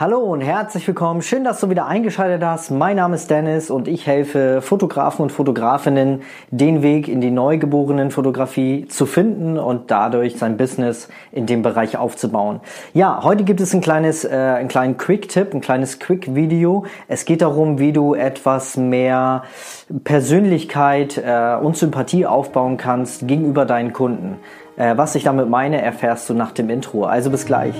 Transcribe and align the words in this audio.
Hallo 0.00 0.20
und 0.20 0.42
herzlich 0.42 0.86
willkommen. 0.86 1.22
Schön, 1.22 1.42
dass 1.42 1.58
du 1.58 1.70
wieder 1.70 1.86
eingeschaltet 1.86 2.44
hast. 2.44 2.70
Mein 2.70 2.94
Name 2.94 3.16
ist 3.16 3.30
Dennis 3.30 3.68
und 3.68 3.88
ich 3.88 4.06
helfe 4.06 4.62
Fotografen 4.62 5.24
und 5.24 5.32
Fotografinnen, 5.32 6.22
den 6.52 6.82
Weg 6.82 7.08
in 7.08 7.20
die 7.20 7.32
neugeborenen 7.32 8.12
Fotografie 8.12 8.86
zu 8.86 9.06
finden 9.06 9.58
und 9.58 9.90
dadurch 9.90 10.38
sein 10.38 10.56
Business 10.56 11.08
in 11.32 11.46
dem 11.46 11.62
Bereich 11.62 11.96
aufzubauen. 11.96 12.60
Ja, 12.94 13.24
heute 13.24 13.42
gibt 13.42 13.60
es 13.60 13.74
ein 13.74 13.80
kleines, 13.80 14.24
äh, 14.24 14.36
einen 14.36 14.68
kleinen 14.68 14.98
Quick-Tipp, 14.98 15.52
ein 15.52 15.60
kleines 15.60 15.98
Quick-Video. 15.98 16.84
Es 17.08 17.24
geht 17.24 17.42
darum, 17.42 17.80
wie 17.80 17.90
du 17.92 18.14
etwas 18.14 18.76
mehr 18.76 19.42
Persönlichkeit 20.04 21.18
äh, 21.18 21.56
und 21.60 21.76
Sympathie 21.76 22.24
aufbauen 22.24 22.76
kannst 22.76 23.26
gegenüber 23.26 23.64
deinen 23.64 23.92
Kunden. 23.92 24.38
Äh, 24.76 24.96
was 24.96 25.16
ich 25.16 25.24
damit 25.24 25.48
meine, 25.48 25.82
erfährst 25.82 26.30
du 26.30 26.34
nach 26.34 26.52
dem 26.52 26.70
Intro. 26.70 27.02
Also 27.02 27.30
bis 27.30 27.46
gleich. 27.46 27.74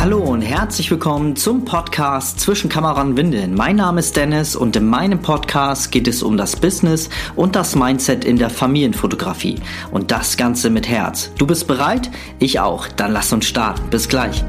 Hallo 0.00 0.20
und 0.20 0.40
herzlich 0.40 0.90
willkommen 0.90 1.36
zum 1.36 1.66
Podcast 1.66 2.40
Zwischen 2.40 2.70
Kamera 2.70 3.02
und 3.02 3.18
Windeln. 3.18 3.54
Mein 3.54 3.76
Name 3.76 4.00
ist 4.00 4.16
Dennis 4.16 4.56
und 4.56 4.74
in 4.74 4.86
meinem 4.86 5.20
Podcast 5.20 5.92
geht 5.92 6.08
es 6.08 6.22
um 6.22 6.38
das 6.38 6.56
Business 6.56 7.10
und 7.36 7.54
das 7.54 7.76
Mindset 7.76 8.24
in 8.24 8.38
der 8.38 8.48
Familienfotografie. 8.48 9.60
Und 9.90 10.10
das 10.10 10.38
Ganze 10.38 10.70
mit 10.70 10.88
Herz. 10.88 11.30
Du 11.36 11.46
bist 11.46 11.66
bereit? 11.66 12.10
Ich 12.38 12.60
auch. 12.60 12.88
Dann 12.88 13.12
lass 13.12 13.30
uns 13.34 13.44
starten. 13.44 13.90
Bis 13.90 14.08
gleich. 14.08 14.42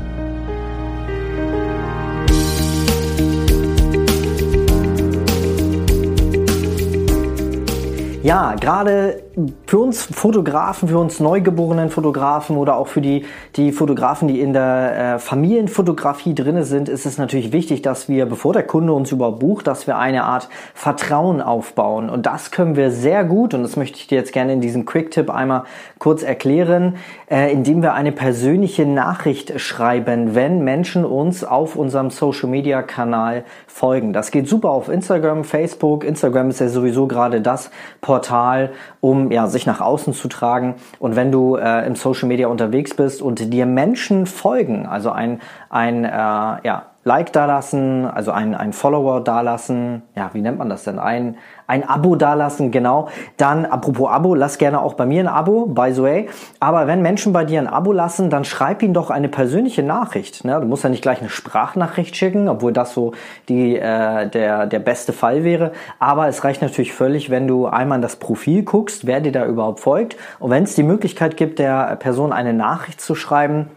Ja, 8.24 8.54
gerade 8.54 9.24
für 9.66 9.80
uns 9.80 10.04
Fotografen, 10.04 10.88
für 10.88 11.00
uns 11.00 11.20
neugeborenen 11.20 11.90
Fotografen 11.90 12.56
oder 12.56 12.78
auch 12.78 12.88
für 12.88 13.02
die, 13.02 13.26
die 13.56 13.72
Fotografen, 13.72 14.28
die 14.28 14.42
in 14.42 14.54
der 14.54 15.16
äh, 15.16 15.20
Familienfotografie 15.20 16.36
drinne 16.36 16.64
sind, 16.64 16.88
ist 16.88 17.08
es 17.08 17.18
natürlich 17.18 17.52
wichtig, 17.52 17.82
dass 17.82 18.10
wir, 18.10 18.28
bevor 18.28 18.54
der 18.54 18.62
Kunde 18.62 18.94
uns 18.94 19.12
überhaupt 19.12 19.40
bucht, 19.40 19.66
dass 19.66 19.88
wir 19.88 19.98
eine 19.98 20.26
Art 20.26 20.50
Vertrauen 20.76 21.42
aufbauen. 21.42 22.12
Und 22.12 22.28
das 22.28 22.52
können 22.52 22.76
wir 22.76 22.92
sehr 22.92 23.24
gut, 23.24 23.56
und 23.56 23.64
das 23.64 23.76
möchte 23.76 23.98
ich 23.98 24.06
dir 24.06 24.20
jetzt 24.20 24.34
gerne 24.34 24.54
in 24.54 24.62
diesem 24.62 24.86
Quick-Tipp 24.86 25.32
einmal 25.32 25.64
kurz 25.98 26.22
erklären, 26.22 26.98
äh, 27.28 27.52
indem 27.52 27.82
wir 27.82 27.96
eine 27.96 28.12
persönliche 28.12 28.86
Nachricht 28.86 29.60
schreiben, 29.60 30.36
wenn 30.36 30.64
Menschen 30.64 31.06
uns 31.06 31.44
auf 31.44 31.76
unserem 31.76 32.12
Social-Media-Kanal 32.12 33.46
folgen. 33.66 34.14
Das 34.14 34.30
geht 34.30 34.48
super 34.48 34.70
auf 34.70 34.90
Instagram, 34.90 35.44
Facebook. 35.44 36.04
Instagram 36.04 36.52
ist 36.52 36.60
ja 36.60 36.68
sowieso 36.68 37.08
gerade 37.08 37.42
das 37.42 37.72
Portal, 38.12 38.72
um 39.00 39.32
ja, 39.32 39.48
sich 39.48 39.66
nach 39.66 39.80
außen 39.80 40.14
zu 40.14 40.28
tragen. 40.28 40.76
Und 41.00 41.16
wenn 41.16 41.32
du 41.32 41.56
äh, 41.56 41.88
im 41.88 41.96
Social 41.96 42.28
Media 42.28 42.50
unterwegs 42.50 42.94
bist 42.94 43.22
und 43.22 43.54
dir 43.54 43.66
Menschen 43.66 44.26
folgen, 44.26 44.86
also 44.86 45.12
ein, 45.12 45.40
ein 45.70 46.04
äh, 46.04 46.10
ja, 46.10 46.91
Like 47.04 47.34
dalassen, 47.34 48.06
also 48.06 48.32
ein, 48.32 48.54
ein 48.54 48.74
Follower 48.74 49.22
dalassen, 49.22 50.04
ja, 50.16 50.30
wie 50.34 50.42
nennt 50.42 50.60
man 50.60 50.70
das 50.70 50.84
denn? 50.84 51.00
Ein, 51.00 51.36
ein 51.66 51.88
Abo 51.88 52.16
dalassen, 52.16 52.70
genau. 52.70 53.08
Dann, 53.38 53.66
apropos 53.66 54.12
Abo, 54.12 54.36
lass 54.36 54.60
gerne 54.60 54.80
auch 54.80 54.94
bei 54.94 55.08
mir 55.08 55.22
ein 55.22 55.28
Abo, 55.28 55.66
by 55.66 55.94
the 55.94 56.04
way. 56.04 56.30
Aber 56.60 56.86
wenn 56.86 57.02
Menschen 57.02 57.34
bei 57.34 57.44
dir 57.44 57.60
ein 57.60 57.68
Abo 57.68 57.92
lassen, 57.92 58.30
dann 58.30 58.44
schreib 58.44 58.84
ihnen 58.84 58.94
doch 58.94 59.10
eine 59.10 59.30
persönliche 59.30 59.82
Nachricht. 59.82 60.46
Ne? 60.46 60.60
Du 60.60 60.68
musst 60.68 60.84
ja 60.84 60.92
nicht 60.92 61.02
gleich 61.02 61.22
eine 61.22 61.30
Sprachnachricht 61.30 62.16
schicken, 62.16 62.48
obwohl 62.48 62.72
das 62.72 62.94
so 62.94 63.14
die, 63.50 63.78
äh, 63.78 64.30
der, 64.30 64.68
der 64.68 64.80
beste 64.80 65.12
Fall 65.12 65.44
wäre. 65.44 65.72
Aber 65.98 66.28
es 66.28 66.44
reicht 66.44 66.62
natürlich 66.62 66.94
völlig, 66.94 67.32
wenn 67.32 67.48
du 67.48 67.66
einmal 67.66 67.96
in 67.98 68.04
das 68.04 68.18
Profil 68.18 68.62
guckst, 68.62 69.08
wer 69.08 69.22
dir 69.22 69.32
da 69.32 69.48
überhaupt 69.48 69.80
folgt. 69.80 70.18
Und 70.38 70.52
wenn 70.52 70.66
es 70.66 70.76
die 70.76 70.84
Möglichkeit 70.84 71.36
gibt, 71.36 71.58
der 71.58 71.96
Person 71.96 72.32
eine 72.32 72.54
Nachricht 72.54 73.02
zu 73.02 73.16
schreiben, 73.16 73.72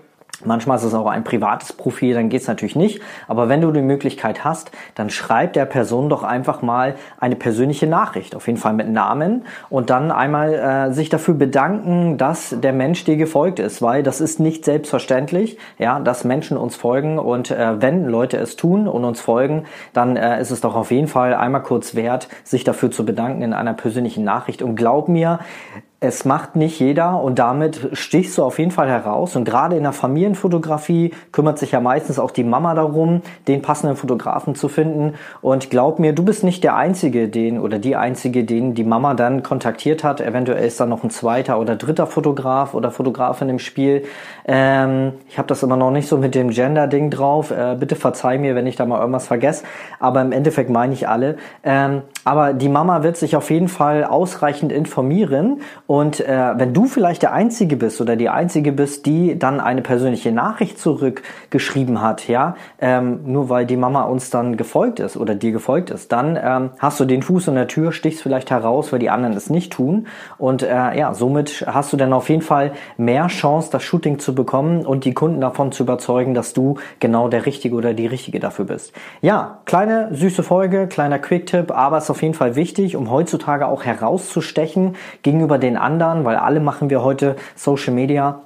Manchmal 0.44 0.76
ist 0.78 0.84
es 0.84 0.94
auch 0.94 1.06
ein 1.06 1.24
privates 1.24 1.72
Profil, 1.72 2.14
dann 2.14 2.28
geht's 2.28 2.48
natürlich 2.48 2.76
nicht. 2.76 3.00
Aber 3.28 3.48
wenn 3.48 3.60
du 3.60 3.70
die 3.70 3.82
Möglichkeit 3.82 4.44
hast, 4.44 4.72
dann 4.94 5.08
schreib 5.10 5.52
der 5.52 5.64
Person 5.64 6.08
doch 6.08 6.22
einfach 6.22 6.60
mal 6.60 6.96
eine 7.18 7.36
persönliche 7.36 7.86
Nachricht, 7.86 8.34
auf 8.34 8.46
jeden 8.46 8.58
Fall 8.58 8.72
mit 8.72 8.88
Namen 8.88 9.46
und 9.70 9.90
dann 9.90 10.10
einmal 10.10 10.54
äh, 10.54 10.92
sich 10.92 11.08
dafür 11.08 11.34
bedanken, 11.34 12.18
dass 12.18 12.54
der 12.58 12.72
Mensch 12.72 13.04
dir 13.04 13.16
gefolgt 13.16 13.58
ist, 13.58 13.80
weil 13.80 14.02
das 14.02 14.20
ist 14.20 14.40
nicht 14.40 14.64
selbstverständlich, 14.64 15.58
ja, 15.78 16.00
dass 16.00 16.24
Menschen 16.24 16.56
uns 16.56 16.76
folgen 16.76 17.18
und 17.18 17.50
äh, 17.50 17.80
wenn 17.80 18.06
Leute 18.06 18.36
es 18.36 18.56
tun 18.56 18.88
und 18.88 19.04
uns 19.04 19.20
folgen, 19.20 19.64
dann 19.92 20.16
äh, 20.16 20.40
ist 20.40 20.50
es 20.50 20.60
doch 20.60 20.74
auf 20.74 20.90
jeden 20.90 21.08
Fall 21.08 21.34
einmal 21.34 21.62
kurz 21.62 21.94
wert, 21.94 22.28
sich 22.42 22.64
dafür 22.64 22.90
zu 22.90 23.04
bedanken 23.04 23.42
in 23.42 23.52
einer 23.52 23.74
persönlichen 23.74 24.24
Nachricht. 24.24 24.62
Und 24.62 24.76
glaub 24.76 25.08
mir, 25.08 25.38
es 26.00 26.26
macht 26.26 26.54
nicht 26.54 26.80
jeder 26.80 27.20
und 27.20 27.38
damit 27.38 27.88
stichst 27.94 28.36
du 28.36 28.44
auf 28.44 28.58
jeden 28.58 28.70
Fall 28.70 28.88
heraus. 28.88 29.36
Und 29.36 29.44
gerade 29.44 29.76
in 29.76 29.84
der 29.84 29.92
Familienfotografie 29.92 31.14
kümmert 31.32 31.58
sich 31.58 31.72
ja 31.72 31.80
meistens 31.80 32.18
auch 32.18 32.30
die 32.30 32.44
Mama 32.44 32.74
darum, 32.74 33.22
den 33.48 33.62
passenden 33.62 33.96
Fotografen 33.96 34.54
zu 34.54 34.68
finden. 34.68 35.14
Und 35.40 35.70
glaub 35.70 35.98
mir, 35.98 36.12
du 36.12 36.22
bist 36.22 36.44
nicht 36.44 36.62
der 36.62 36.76
Einzige, 36.76 37.28
den 37.28 37.58
oder 37.58 37.78
die 37.78 37.96
Einzige, 37.96 38.44
den 38.44 38.74
die 38.74 38.84
Mama 38.84 39.14
dann 39.14 39.42
kontaktiert 39.42 40.04
hat. 40.04 40.20
Eventuell 40.20 40.66
ist 40.66 40.78
da 40.78 40.84
noch 40.84 41.04
ein 41.04 41.10
zweiter 41.10 41.58
oder 41.58 41.76
dritter 41.76 42.06
Fotograf 42.06 42.74
oder 42.74 42.90
Fotografin 42.90 43.48
im 43.48 43.58
Spiel. 43.58 44.04
Ähm, 44.46 45.12
ich 45.28 45.38
habe 45.38 45.48
das 45.48 45.62
immer 45.62 45.76
noch 45.76 45.90
nicht 45.90 46.08
so 46.08 46.18
mit 46.18 46.34
dem 46.34 46.50
Gender-Ding 46.50 47.10
drauf. 47.10 47.50
Äh, 47.50 47.76
bitte 47.80 47.96
verzeih 47.96 48.36
mir, 48.36 48.54
wenn 48.54 48.66
ich 48.66 48.76
da 48.76 48.84
mal 48.84 49.00
irgendwas 49.00 49.26
vergesse. 49.26 49.64
Aber 50.00 50.20
im 50.20 50.32
Endeffekt 50.32 50.68
meine 50.68 50.92
ich 50.92 51.08
alle. 51.08 51.36
Ähm, 51.62 52.02
aber 52.24 52.52
die 52.52 52.68
Mama 52.68 53.02
wird 53.02 53.16
sich 53.16 53.36
auf 53.36 53.50
jeden 53.50 53.68
Fall 53.68 54.04
ausreichend 54.04 54.70
informieren. 54.70 55.60
Äh, 56.20 56.54
wenn 56.56 56.72
du 56.72 56.86
vielleicht 56.86 57.22
der 57.22 57.32
Einzige 57.32 57.76
bist 57.76 58.00
oder 58.00 58.16
die 58.16 58.28
Einzige 58.28 58.72
bist, 58.72 59.06
die 59.06 59.38
dann 59.38 59.60
eine 59.60 59.82
persönliche 59.82 60.32
Nachricht 60.32 60.78
zurückgeschrieben 60.78 62.00
hat, 62.00 62.26
ja, 62.26 62.56
ähm, 62.80 63.20
nur 63.24 63.48
weil 63.48 63.66
die 63.66 63.76
Mama 63.76 64.02
uns 64.02 64.30
dann 64.30 64.56
gefolgt 64.56 65.00
ist 65.00 65.16
oder 65.16 65.34
dir 65.34 65.52
gefolgt 65.52 65.90
ist, 65.90 66.10
dann 66.12 66.38
ähm, 66.42 66.70
hast 66.78 67.00
du 67.00 67.04
den 67.04 67.22
Fuß 67.22 67.48
in 67.48 67.54
der 67.54 67.68
Tür, 67.68 67.92
stichst 67.92 68.22
vielleicht 68.22 68.50
heraus, 68.50 68.92
weil 68.92 68.98
die 68.98 69.10
anderen 69.10 69.36
es 69.36 69.50
nicht 69.50 69.72
tun. 69.72 70.06
Und 70.38 70.62
äh, 70.62 70.98
ja, 70.98 71.12
somit 71.14 71.64
hast 71.66 71.92
du 71.92 71.96
dann 71.96 72.12
auf 72.12 72.28
jeden 72.28 72.42
Fall 72.42 72.72
mehr 72.96 73.26
Chance, 73.26 73.68
das 73.70 73.82
Shooting 73.82 74.18
zu 74.18 74.34
bekommen 74.34 74.86
und 74.86 75.04
die 75.04 75.12
Kunden 75.14 75.40
davon 75.40 75.70
zu 75.72 75.82
überzeugen, 75.82 76.34
dass 76.34 76.54
du 76.54 76.76
genau 77.00 77.28
der 77.28 77.46
Richtige 77.46 77.74
oder 77.74 77.94
die 77.94 78.06
Richtige 78.06 78.40
dafür 78.40 78.64
bist. 78.64 78.92
Ja, 79.20 79.58
kleine 79.66 80.08
süße 80.12 80.42
Folge, 80.42 80.86
kleiner 80.86 81.18
Quick-Tipp, 81.18 81.70
aber 81.70 81.98
es 81.98 82.04
ist 82.04 82.10
auf 82.10 82.22
jeden 82.22 82.34
Fall 82.34 82.56
wichtig, 82.56 82.96
um 82.96 83.10
heutzutage 83.10 83.66
auch 83.66 83.84
herauszustechen 83.84 84.96
gegenüber 85.22 85.58
den 85.74 85.82
anderen, 85.82 86.24
weil 86.24 86.36
alle 86.36 86.60
machen 86.60 86.90
wir 86.90 87.02
heute 87.02 87.36
Social 87.54 87.94
Media. 87.94 88.40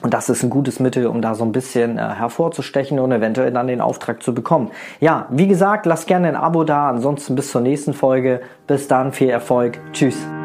Und 0.00 0.14
das 0.14 0.28
ist 0.28 0.44
ein 0.44 0.50
gutes 0.50 0.78
Mittel, 0.78 1.06
um 1.06 1.22
da 1.22 1.34
so 1.34 1.44
ein 1.44 1.50
bisschen 1.50 1.98
äh, 1.98 2.00
hervorzustechen 2.00 3.00
und 3.00 3.10
eventuell 3.10 3.50
dann 3.50 3.66
den 3.66 3.80
Auftrag 3.80 4.22
zu 4.22 4.32
bekommen. 4.32 4.70
Ja, 5.00 5.26
wie 5.30 5.48
gesagt, 5.48 5.86
lasst 5.86 6.06
gerne 6.06 6.28
ein 6.28 6.36
Abo 6.36 6.62
da. 6.62 6.88
Ansonsten 6.88 7.34
bis 7.34 7.50
zur 7.50 7.62
nächsten 7.62 7.94
Folge. 7.94 8.40
Bis 8.68 8.86
dann, 8.86 9.12
viel 9.12 9.30
Erfolg. 9.30 9.80
Tschüss. 9.92 10.37